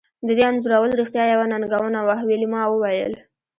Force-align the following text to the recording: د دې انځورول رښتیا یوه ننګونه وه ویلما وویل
د 0.27 0.29
دې 0.37 0.43
انځورول 0.49 0.91
رښتیا 0.99 1.23
یوه 1.33 1.45
ننګونه 1.51 1.99
وه 2.07 2.17
ویلما 2.29 2.61
وویل 2.67 3.13